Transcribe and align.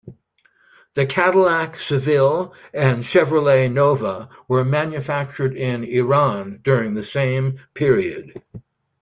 The 0.95 1.05
Cadillac 1.05 1.75
Seville 1.75 2.55
and 2.73 3.03
Chevrolet 3.03 3.71
Nova 3.71 4.29
were 4.47 4.65
manufactured 4.65 5.55
in 5.55 5.83
Iran 5.83 6.59
during 6.63 6.95
the 6.95 7.03
same 7.05 7.59
period. 7.75 8.41